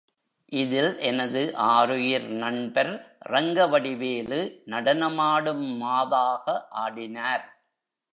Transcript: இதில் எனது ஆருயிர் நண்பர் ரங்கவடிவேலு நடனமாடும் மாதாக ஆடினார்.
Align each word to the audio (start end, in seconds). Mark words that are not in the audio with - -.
இதில் 0.51 0.99
எனது 0.99 1.41
ஆருயிர் 1.71 2.27
நண்பர் 2.35 2.91
ரங்கவடிவேலு 3.25 4.39
நடனமாடும் 4.65 5.65
மாதாக 5.81 6.45
ஆடினார். 6.83 7.45